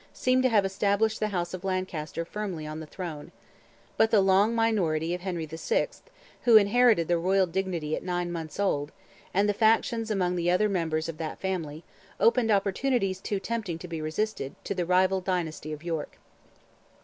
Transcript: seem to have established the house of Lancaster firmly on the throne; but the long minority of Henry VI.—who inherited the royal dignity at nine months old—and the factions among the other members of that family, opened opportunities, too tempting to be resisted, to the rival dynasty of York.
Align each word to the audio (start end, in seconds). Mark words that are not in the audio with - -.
seem 0.15 0.41
to 0.41 0.49
have 0.49 0.65
established 0.65 1.19
the 1.19 1.27
house 1.27 1.53
of 1.53 1.63
Lancaster 1.63 2.25
firmly 2.25 2.65
on 2.65 2.79
the 2.79 2.87
throne; 2.87 3.31
but 3.97 4.09
the 4.09 4.19
long 4.19 4.55
minority 4.55 5.13
of 5.13 5.21
Henry 5.21 5.45
VI.—who 5.45 6.57
inherited 6.57 7.07
the 7.07 7.19
royal 7.19 7.45
dignity 7.45 7.95
at 7.95 8.01
nine 8.01 8.31
months 8.31 8.59
old—and 8.59 9.47
the 9.47 9.53
factions 9.53 10.09
among 10.09 10.35
the 10.35 10.49
other 10.49 10.69
members 10.69 11.07
of 11.07 11.19
that 11.19 11.37
family, 11.37 11.83
opened 12.19 12.49
opportunities, 12.49 13.21
too 13.21 13.39
tempting 13.39 13.77
to 13.77 13.87
be 13.87 14.01
resisted, 14.01 14.55
to 14.63 14.73
the 14.73 14.87
rival 14.87 15.21
dynasty 15.21 15.71
of 15.71 15.83
York. 15.83 16.17